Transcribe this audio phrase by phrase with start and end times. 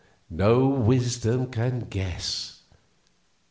[0.31, 2.63] No wisdom can guess!